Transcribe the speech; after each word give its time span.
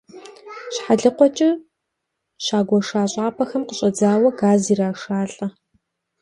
Щхьэлыкъуэкӏэ 0.73 1.49
щагуэша 2.43 3.01
щӏапӏэхэм 3.11 3.63
къыщӏадзауэ 3.67 4.29
газ 4.39 4.63
ирашалӏэ. 4.71 5.47